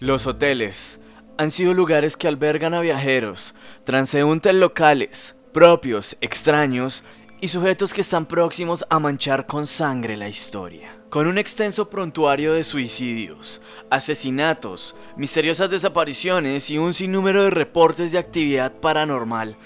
[0.00, 1.00] Los hoteles
[1.38, 7.02] han sido lugares que albergan a viajeros, transeúntes locales, propios, extraños
[7.40, 10.96] y sujetos que están próximos a manchar con sangre la historia.
[11.10, 13.60] Con un extenso prontuario de suicidios,
[13.90, 19.56] asesinatos, misteriosas desapariciones y un sinnúmero de reportes de actividad paranormal,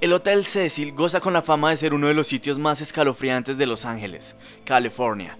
[0.00, 3.58] el Hotel Cecil goza con la fama de ser uno de los sitios más escalofriantes
[3.58, 5.36] de Los Ángeles, California.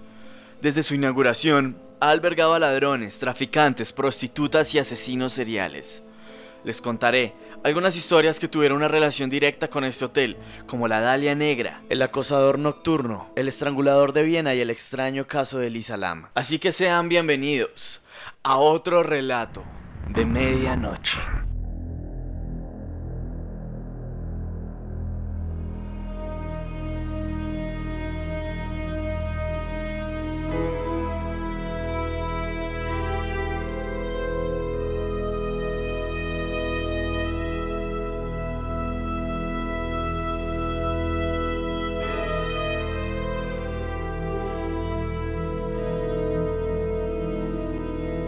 [0.61, 6.03] Desde su inauguración, ha albergado a ladrones, traficantes, prostitutas y asesinos seriales.
[6.63, 10.37] Les contaré algunas historias que tuvieron una relación directa con este hotel,
[10.67, 15.59] como la Dalia Negra, el acosador nocturno, el estrangulador de Viena y el extraño caso
[15.59, 16.27] de Lisa Lam.
[16.35, 18.01] Así que sean bienvenidos
[18.43, 19.63] a otro relato
[20.09, 21.19] de medianoche.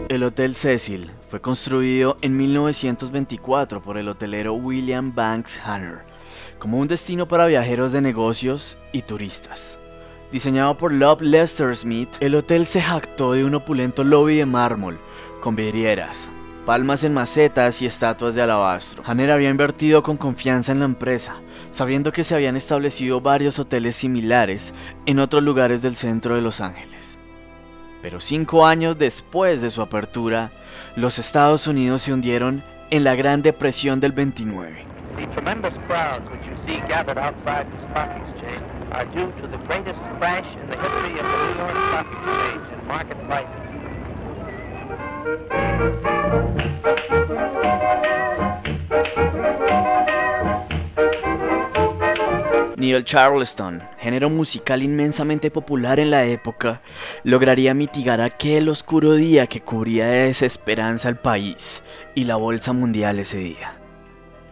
[0.08, 6.04] El Hotel Cecil fue construido en 1924 por el hotelero William Banks Hanner
[6.60, 9.80] como un destino para viajeros de negocios y turistas.
[10.30, 14.98] Diseñado por Love Lester Smith, el hotel se jactó de un opulento lobby de mármol,
[15.40, 16.30] con vidrieras,
[16.64, 19.02] palmas en macetas y estatuas de alabastro.
[19.04, 21.40] Hanner había invertido con confianza en la empresa,
[21.72, 24.72] sabiendo que se habían establecido varios hoteles similares
[25.04, 27.18] en otros lugares del centro de Los Ángeles.
[28.06, 30.52] Pero cinco años después de su apertura,
[30.94, 34.86] los Estados Unidos se hundieron en la Gran Depresión del 29.
[52.86, 56.82] Neil Charleston, género musical inmensamente popular en la época,
[57.24, 61.82] lograría mitigar aquel oscuro día que cubría de desesperanza al país
[62.14, 63.74] y la bolsa mundial ese día.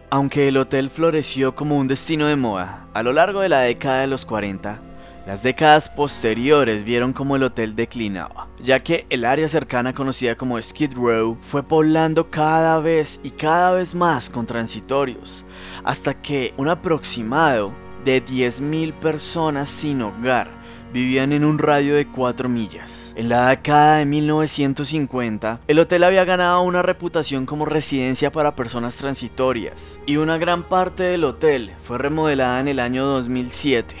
[0.09, 4.01] Aunque el hotel floreció como un destino de moda a lo largo de la década
[4.01, 4.79] de los 40,
[5.25, 10.61] las décadas posteriores vieron como el hotel declinaba, ya que el área cercana conocida como
[10.61, 15.45] Skid Row fue poblando cada vez y cada vez más con transitorios,
[15.85, 20.49] hasta que un aproximado de 10.000 personas sin hogar
[20.93, 23.13] vivían en un radio de 4 millas.
[23.17, 28.95] En la década de 1950, el hotel había ganado una reputación como residencia para personas
[28.95, 33.93] transitorias, y una gran parte del hotel fue remodelada en el año 2007,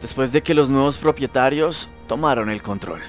[0.00, 3.00] después de que los nuevos propietarios tomaron el control.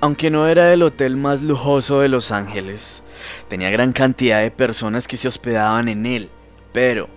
[0.00, 3.02] Aunque no era el hotel más lujoso de Los Ángeles,
[3.48, 6.30] tenía gran cantidad de personas que se hospedaban en él,
[6.72, 7.08] pero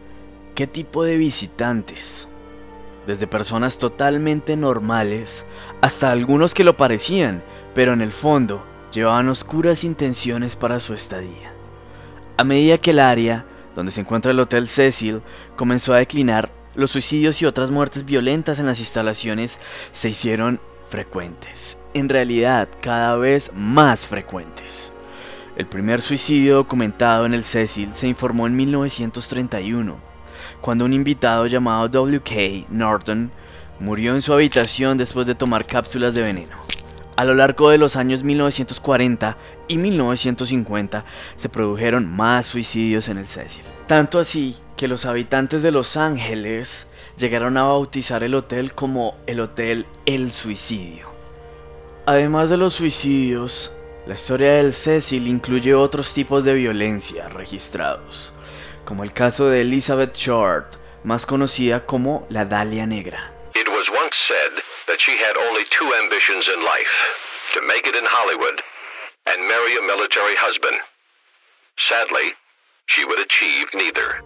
[0.55, 2.27] ¿qué tipo de visitantes?
[3.07, 5.45] Desde personas totalmente normales
[5.81, 7.43] hasta algunos que lo parecían,
[7.75, 11.51] pero en el fondo llevaban oscuras intenciones para su estadía.
[12.37, 15.21] A medida que el área donde se encuentra el Hotel Cecil
[15.55, 19.59] comenzó a declinar, los suicidios y otras muertes violentas en las instalaciones
[19.91, 20.59] se hicieron
[20.89, 24.91] frecuentes, en realidad cada vez más frecuentes.
[25.55, 30.12] El primer suicidio documentado en el Cecil se informó en 1931
[30.63, 32.67] cuando un invitado llamado W.K.
[32.69, 33.31] Norton
[33.81, 36.55] murió en su habitación después de tomar cápsulas de veneno.
[37.17, 39.37] A lo largo de los años 1940
[39.67, 41.03] y 1950
[41.35, 43.65] se produjeron más suicidios en el Cecil.
[43.87, 46.87] Tanto así que los habitantes de Los Ángeles
[47.17, 51.07] llegaron a bautizar el hotel como el Hotel El Suicidio.
[52.05, 53.75] Además de los suicidios,
[54.07, 58.32] la historia del Cecil incluye otros tipos de violencia registrados
[58.85, 63.31] como el caso de Elizabeth Short, más conocida como la Dalia Negra.
[63.55, 66.95] It was once said that she had only two ambitions in life,
[67.53, 68.61] to make it in Hollywood
[69.25, 70.77] and marry a military husband.
[71.77, 72.33] Sadly,
[72.87, 74.23] she would achieve neither.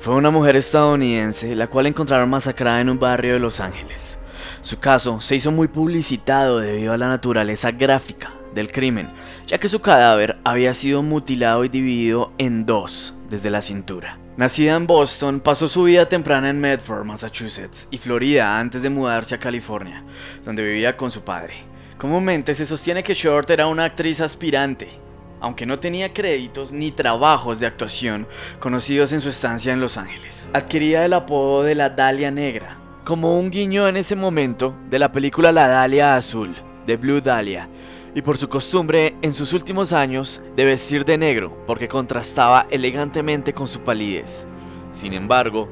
[0.00, 4.18] Fue una mujer estadounidense la cual encontraron masacrada en un barrio de Los Ángeles.
[4.60, 9.08] Su caso se hizo muy publicitado debido a la naturaleza gráfica del crimen,
[9.46, 14.18] ya que su cadáver había sido mutilado y dividido en dos desde la cintura.
[14.36, 19.34] Nacida en Boston, pasó su vida temprana en Medford, Massachusetts y Florida antes de mudarse
[19.34, 20.04] a California,
[20.44, 21.54] donde vivía con su padre.
[21.98, 24.88] Comúnmente se sostiene que Short era una actriz aspirante,
[25.40, 28.26] aunque no tenía créditos ni trabajos de actuación
[28.60, 30.48] conocidos en su estancia en Los Ángeles.
[30.52, 35.10] Adquiría el apodo de la Dalia Negra, como un guiño en ese momento de la
[35.10, 36.54] película La Dalia Azul,
[36.86, 37.68] de Blue Dahlia,
[38.14, 43.52] y por su costumbre en sus últimos años de vestir de negro porque contrastaba elegantemente
[43.52, 44.46] con su palidez.
[44.92, 45.68] Sin embargo,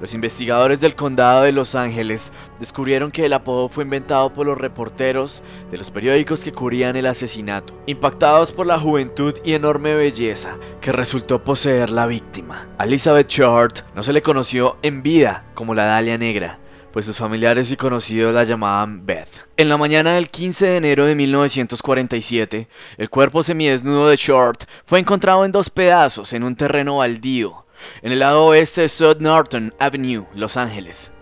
[0.00, 4.56] los investigadores del condado de Los Ángeles descubrieron que el apodo fue inventado por los
[4.56, 10.56] reporteros de los periódicos que cubrían el asesinato, impactados por la juventud y enorme belleza
[10.80, 12.66] que resultó poseer la víctima.
[12.78, 16.59] A Elizabeth Short no se le conoció en vida como la Dalia Negra,
[16.92, 19.48] pues sus familiares y conocidos la llamaban Beth.
[19.56, 24.98] En la mañana del 15 de enero de 1947, el cuerpo semidesnudo de Short fue
[24.98, 27.66] encontrado en dos pedazos en un terreno baldío
[28.02, 31.12] en el lado oeste de South Norton Avenue, Los Ángeles.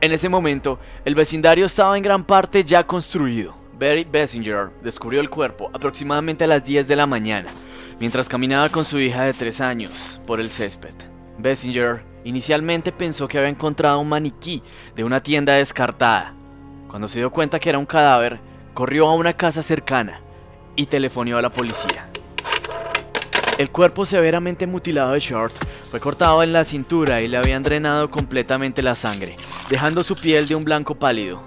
[0.00, 3.54] En ese momento, el vecindario estaba en gran parte ya construido.
[3.78, 7.48] Barry Bessinger descubrió el cuerpo aproximadamente a las 10 de la mañana,
[7.98, 10.94] mientras caminaba con su hija de 3 años por el césped.
[11.38, 14.62] Bessinger inicialmente pensó que había encontrado un maniquí
[14.94, 16.34] de una tienda descartada.
[16.88, 18.40] Cuando se dio cuenta que era un cadáver,
[18.74, 20.20] corrió a una casa cercana
[20.76, 22.08] y telefonió a la policía.
[23.58, 25.54] El cuerpo severamente mutilado de Short
[25.90, 29.36] fue cortado en la cintura y le habían drenado completamente la sangre,
[29.68, 31.42] dejando su piel de un blanco pálido.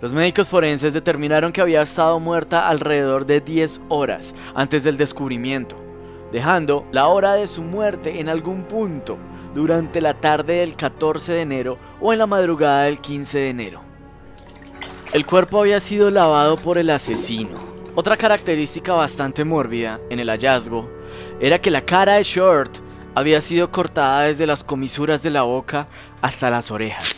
[0.00, 5.76] Los médicos forenses determinaron que había estado muerta alrededor de 10 horas antes del descubrimiento,
[6.32, 9.18] dejando la hora de su muerte en algún punto
[9.54, 13.80] durante la tarde del 14 de enero o en la madrugada del 15 de enero.
[15.12, 17.58] El cuerpo había sido lavado por el asesino.
[17.94, 20.88] Otra característica bastante mórbida en el hallazgo
[21.38, 22.78] era que la cara de Short
[23.14, 25.86] había sido cortada desde las comisuras de la boca
[26.22, 27.14] hasta las orejas,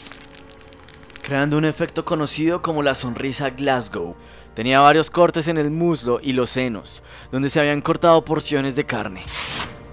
[1.22, 4.16] creando un efecto conocido como la sonrisa Glasgow.
[4.54, 8.86] Tenía varios cortes en el muslo y los senos, donde se habían cortado porciones de
[8.86, 9.20] carne.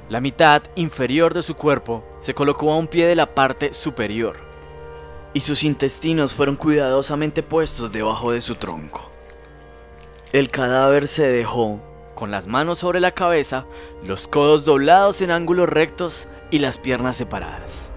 [0.09, 4.37] La mitad inferior de su cuerpo se colocó a un pie de la parte superior,
[5.33, 9.09] y sus intestinos fueron cuidadosamente puestos debajo de su tronco.
[10.31, 11.81] El cadáver se dejó
[12.15, 13.65] con las manos sobre la cabeza,
[14.05, 17.89] los codos doblados en ángulos rectos y las piernas separadas.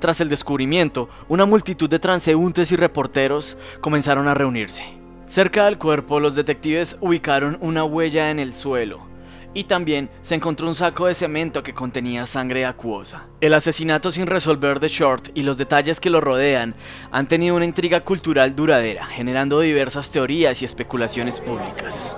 [0.00, 4.84] Tras el descubrimiento, una multitud de transeúntes y reporteros comenzaron a reunirse.
[5.26, 9.06] Cerca del cuerpo, los detectives ubicaron una huella en el suelo,
[9.54, 13.28] y también se encontró un saco de cemento que contenía sangre acuosa.
[13.40, 16.74] El asesinato sin resolver de Short y los detalles que lo rodean
[17.10, 22.16] han tenido una intriga cultural duradera, generando diversas teorías y especulaciones públicas.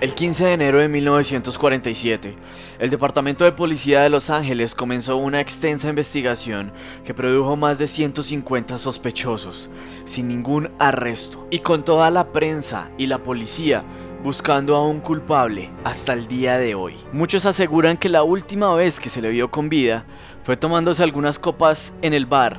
[0.00, 2.36] El 15 de enero de 1947,
[2.78, 6.72] el Departamento de Policía de Los Ángeles comenzó una extensa investigación
[7.04, 9.68] que produjo más de 150 sospechosos,
[10.04, 13.82] sin ningún arresto, y con toda la prensa y la policía
[14.22, 16.96] buscando a un culpable hasta el día de hoy.
[17.12, 20.04] Muchos aseguran que la última vez que se le vio con vida
[20.42, 22.58] fue tomándose algunas copas en el bar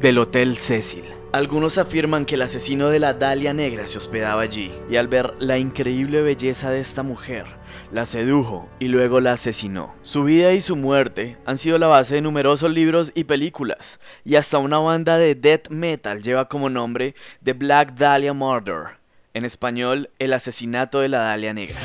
[0.00, 1.04] del Hotel Cecil.
[1.32, 5.32] Algunos afirman que el asesino de la Dalia Negra se hospedaba allí y al ver
[5.38, 7.46] la increíble belleza de esta mujer,
[7.92, 9.94] la sedujo y luego la asesinó.
[10.02, 14.34] Su vida y su muerte han sido la base de numerosos libros y películas, y
[14.34, 17.14] hasta una banda de death metal lleva como nombre
[17.44, 18.99] The Black Dahlia Murder,
[19.34, 21.80] en español El asesinato de la Dalia Negra.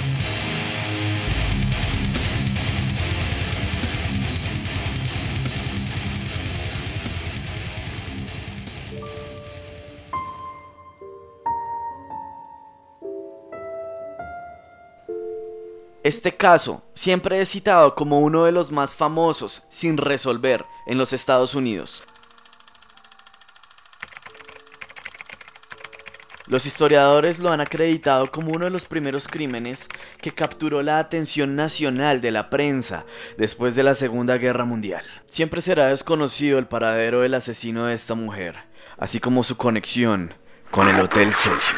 [16.06, 21.14] Este caso siempre es citado como uno de los más famosos sin resolver en los
[21.14, 22.04] Estados Unidos.
[26.48, 29.88] Los historiadores lo han acreditado como uno de los primeros crímenes
[30.22, 35.04] que capturó la atención nacional de la prensa después de la Segunda Guerra Mundial.
[35.26, 38.58] Siempre será desconocido el paradero del asesino de esta mujer,
[38.98, 40.36] así como su conexión
[40.70, 41.76] con el Hotel Cecil.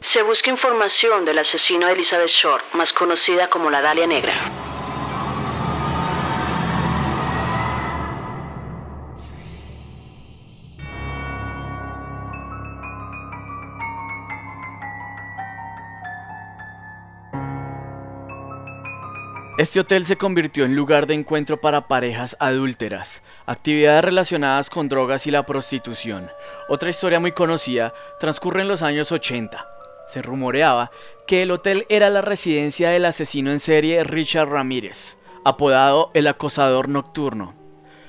[0.00, 4.69] Se busca información del asesino de Elizabeth Short, más conocida como la Dalia Negra.
[19.60, 25.26] Este hotel se convirtió en lugar de encuentro para parejas adúlteras, actividades relacionadas con drogas
[25.26, 26.30] y la prostitución.
[26.70, 29.68] Otra historia muy conocida transcurre en los años 80,
[30.08, 30.90] se rumoreaba
[31.26, 36.88] que el hotel era la residencia del asesino en serie Richard Ramírez, apodado el acosador
[36.88, 37.54] nocturno.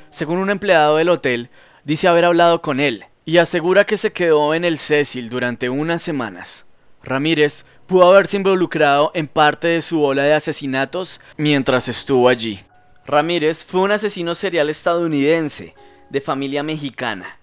[0.10, 1.50] Según un empleado del hotel,
[1.84, 6.01] dice haber hablado con él y asegura que se quedó en el Cecil durante unas
[6.01, 6.63] semanas.
[7.03, 12.62] Ramírez pudo haberse involucrado en parte de su ola de asesinatos mientras estuvo allí.
[13.05, 15.74] Ramírez fue un asesino serial estadounidense
[16.10, 17.39] de familia mexicana.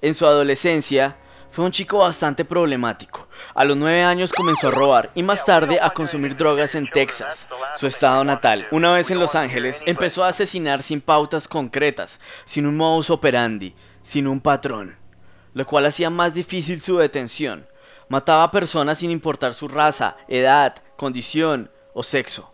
[0.00, 1.16] En su adolescencia,
[1.50, 3.26] Fue un chico bastante problemático.
[3.54, 7.48] A los 9 años comenzó a robar y más tarde a consumir drogas en Texas,
[7.74, 8.68] su estado natal.
[8.70, 13.74] Una vez en Los Ángeles, empezó a asesinar sin pautas concretas, sin un modus operandi,
[14.02, 14.96] sin un patrón,
[15.54, 17.66] lo cual hacía más difícil su detención.
[18.08, 22.50] Mataba a personas sin importar su raza, edad, condición o sexo.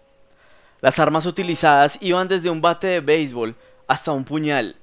[0.80, 3.54] Las armas utilizadas iban desde un bate de béisbol
[3.86, 4.76] hasta un puñal,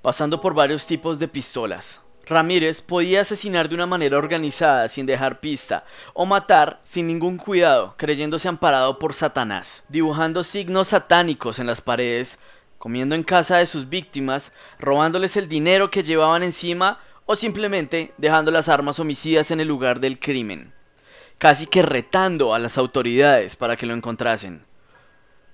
[0.00, 2.00] pasando por varios tipos de pistolas.
[2.24, 7.94] Ramírez podía asesinar de una manera organizada sin dejar pista, o matar sin ningún cuidado,
[7.96, 12.38] creyéndose amparado por Satanás, dibujando signos satánicos en las paredes,
[12.78, 18.50] comiendo en casa de sus víctimas, robándoles el dinero que llevaban encima o simplemente dejando
[18.50, 20.72] las armas homicidas en el lugar del crimen,
[21.38, 24.64] casi que retando a las autoridades para que lo encontrasen.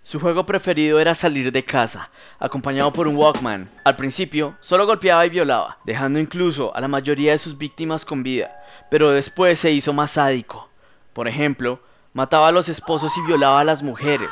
[0.03, 3.71] Su juego preferido era salir de casa, acompañado por un Walkman.
[3.85, 8.23] Al principio, solo golpeaba y violaba, dejando incluso a la mayoría de sus víctimas con
[8.23, 10.71] vida, pero después se hizo más sádico.
[11.13, 11.83] Por ejemplo,
[12.15, 14.31] mataba a los esposos y violaba a las mujeres.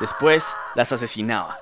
[0.00, 1.60] Después las asesinaba.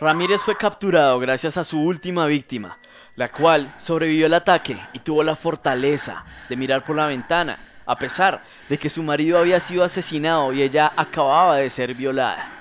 [0.00, 2.78] Ramírez fue capturado gracias a su última víctima,
[3.18, 7.96] la cual sobrevivió al ataque y tuvo la fortaleza de mirar por la ventana, a
[7.96, 12.58] pesar de que su marido había sido asesinado y ella acababa de ser violada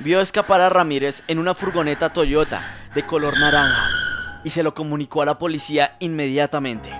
[0.00, 2.62] vio escapar a Ramírez en una furgoneta Toyota
[2.94, 3.88] de color naranja
[4.42, 6.90] y se lo comunicó a la policía inmediatamente.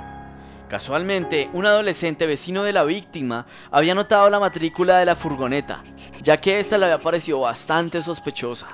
[0.70, 5.82] Casualmente, un adolescente vecino de la víctima había notado la matrícula de la furgoneta,
[6.22, 8.68] ya que esta le había parecido bastante sospechosa.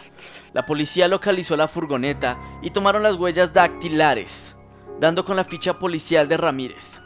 [0.52, 4.56] La policía localizó la furgoneta y tomaron las huellas dactilares,
[5.00, 7.00] dando con la ficha policial de Ramírez.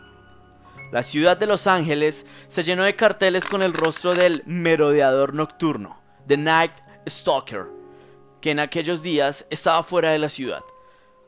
[0.90, 6.00] La ciudad de Los Ángeles se llenó de carteles con el rostro del merodeador nocturno,
[6.26, 6.72] The Night
[7.08, 7.66] Stalker,
[8.40, 10.64] que en aquellos días estaba fuera de la ciudad,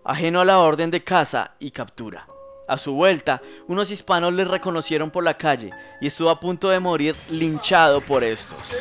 [0.04, 2.26] ajeno a la orden de caza y captura.
[2.68, 6.80] A su vuelta, unos hispanos le reconocieron por la calle y estuvo a punto de
[6.80, 8.74] morir linchado por estos.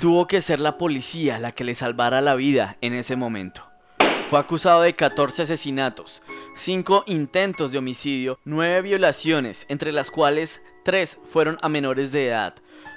[0.00, 3.62] Tuvo que ser la policía la que le salvara la vida en ese momento.
[4.30, 6.22] Fue acusado de 14 asesinatos,
[6.56, 12.54] 5 intentos de homicidio, 9 violaciones, entre las cuales 3 fueron a menores de edad,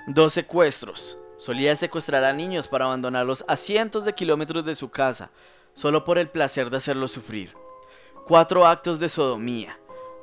[0.07, 5.31] 2 secuestros, Solía secuestrar a niños para abandonarlos a cientos de kilómetros de su casa,
[5.73, 7.53] solo por el placer de hacerlos sufrir.
[8.27, 9.77] Cuatro actos de sodomía,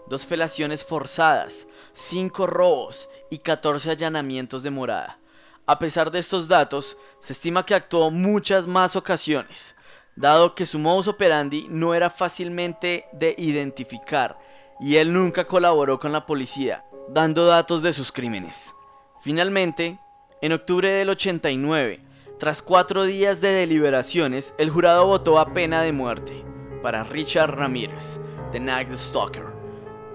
[0.09, 5.21] dos felaciones forzadas, cinco robos y 14 allanamientos de morada.
[5.67, 9.77] A pesar de estos datos, se estima que actuó muchas más ocasiones,
[10.17, 14.37] dado que su modus operandi no era fácilmente de identificar
[14.81, 18.75] y él nunca colaboró con la policía, dando datos de sus crímenes.
[19.21, 20.01] Finalmente,
[20.41, 22.01] en octubre del 89,
[22.37, 26.45] tras cuatro días de deliberaciones, el jurado votó a pena de muerte
[26.83, 28.19] para Richard Ramírez,
[28.51, 29.47] The Night Stalker,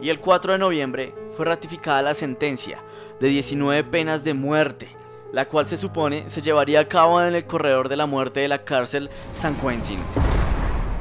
[0.02, 2.84] y el 4 de noviembre fue ratificada la sentencia
[3.20, 4.90] de 19 penas de muerte,
[5.32, 8.48] la cual se supone se llevaría a cabo en el corredor de la muerte de
[8.48, 10.00] la cárcel San Quentin.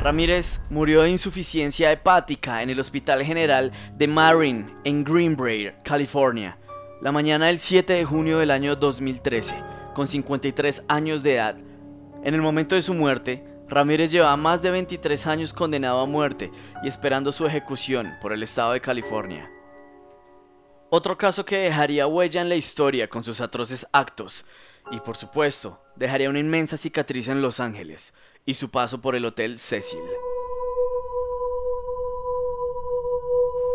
[0.03, 6.59] Ramírez murió de insuficiencia hepática en el Hospital General de Marin en Greenbrae, California,
[7.01, 9.55] la mañana del 7 de junio del año 2013,
[9.95, 11.57] con 53 años de edad.
[12.23, 16.53] En el momento de su muerte, Ramírez llevaba más de 23 años condenado a muerte
[16.85, 19.51] y esperando su ejecución por el estado de California.
[20.89, 24.47] Otro caso que dejaría huella en la historia con sus atroces actos,
[24.93, 29.25] y por supuesto, dejaría una inmensa cicatriz en Los Ángeles y su paso por el
[29.25, 29.99] Hotel Cecil.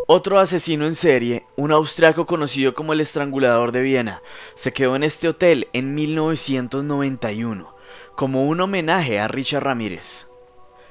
[0.06, 4.22] Otro asesino en serie, un austriaco conocido como el Estrangulador de Viena,
[4.54, 7.81] se quedó en este hotel en 1991
[8.16, 10.28] como un homenaje a Richard Ramírez.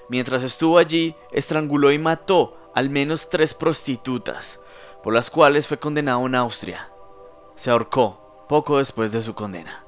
[0.09, 4.59] Mientras estuvo allí, estranguló y mató al menos tres prostitutas,
[5.03, 6.89] por las cuales fue condenado en Austria.
[7.55, 9.83] Se ahorcó poco después de su condena.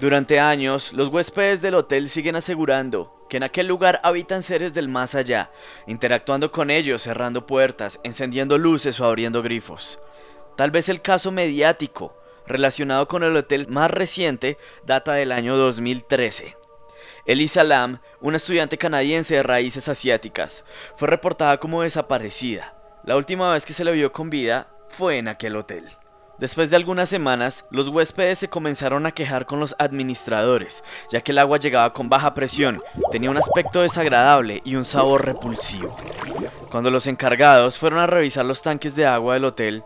[0.00, 4.88] Durante años, los huéspedes del hotel siguen asegurando que en aquel lugar habitan seres del
[4.88, 5.50] más allá,
[5.86, 9.98] interactuando con ellos, cerrando puertas, encendiendo luces o abriendo grifos.
[10.56, 12.15] Tal vez el caso mediático
[12.46, 16.56] relacionado con el hotel más reciente data del año 2013.
[17.26, 20.64] Elisa Lam, una estudiante canadiense de raíces asiáticas,
[20.96, 22.74] fue reportada como desaparecida.
[23.04, 25.84] La última vez que se le vio con vida fue en aquel hotel.
[26.38, 31.32] Después de algunas semanas, los huéspedes se comenzaron a quejar con los administradores, ya que
[31.32, 35.96] el agua llegaba con baja presión, tenía un aspecto desagradable y un sabor repulsivo.
[36.70, 39.82] Cuando los encargados fueron a revisar los tanques de agua del hotel,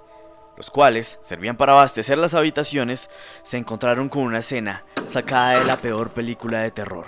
[0.60, 3.08] los cuales servían para abastecer las habitaciones,
[3.42, 7.06] se encontraron con una escena sacada de la peor película de terror.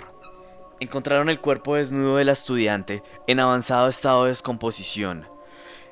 [0.79, 5.27] encontraron el cuerpo desnudo de la estudiante en avanzado estado de descomposición.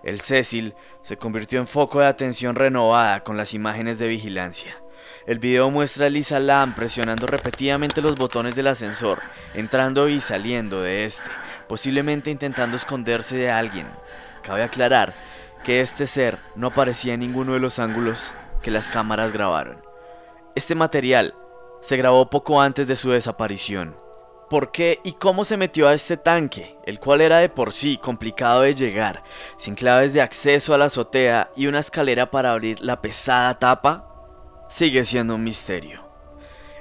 [0.01, 4.81] El Cecil se convirtió en foco de atención renovada con las imágenes de vigilancia.
[5.27, 9.19] El video muestra a Lisa Lam presionando repetidamente los botones del ascensor,
[9.53, 11.29] entrando y saliendo de este,
[11.67, 13.85] posiblemente intentando esconderse de alguien.
[14.41, 15.13] Cabe aclarar
[15.63, 19.81] que este ser no aparecía en ninguno de los ángulos que las cámaras grabaron.
[20.55, 21.35] Este material
[21.81, 23.95] se grabó poco antes de su desaparición.
[24.49, 27.97] ¿Por qué y cómo se metió a este tanque, el cual era de por sí
[27.97, 29.23] complicado de llegar,
[29.57, 34.07] sin claves de acceso a la azotea y una escalera para abrir la pesada tapa?
[34.67, 36.01] Sigue siendo un misterio.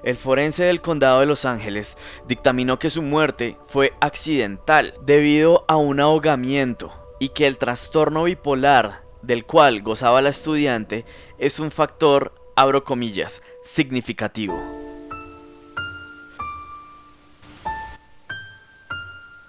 [0.03, 1.97] El forense del condado de Los Ángeles
[2.27, 9.05] dictaminó que su muerte fue accidental debido a un ahogamiento y que el trastorno bipolar
[9.23, 11.05] del cual gozaba la estudiante
[11.39, 14.59] es un factor, abro comillas, significativo.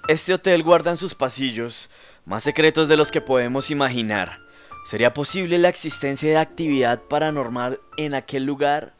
[0.07, 1.89] Este hotel guarda en sus pasillos
[2.25, 4.41] más secretos de los que podemos imaginar.
[4.83, 8.93] ¿Sería posible la existencia de actividad paranormal en aquel lugar?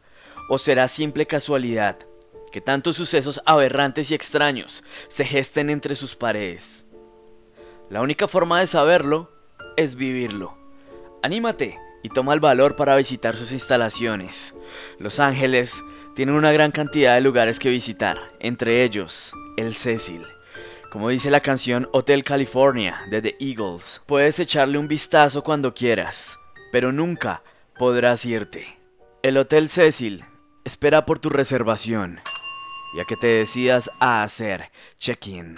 [0.48, 1.98] ¿O será simple casualidad
[2.50, 6.81] que tantos sucesos aberrantes y extraños se gesten entre sus paredes?
[7.92, 9.30] La única forma de saberlo
[9.76, 10.56] es vivirlo.
[11.22, 14.54] Anímate y toma el valor para visitar sus instalaciones.
[14.98, 15.84] Los Ángeles
[16.16, 20.24] tienen una gran cantidad de lugares que visitar, entre ellos el Cecil.
[20.90, 26.38] Como dice la canción Hotel California de The Eagles, puedes echarle un vistazo cuando quieras,
[26.72, 27.42] pero nunca
[27.78, 28.78] podrás irte.
[29.22, 30.24] El Hotel Cecil
[30.64, 32.20] espera por tu reservación,
[32.96, 35.56] ya que te decidas a hacer check-in.